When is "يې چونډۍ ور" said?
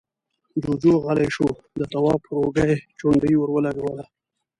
2.69-3.49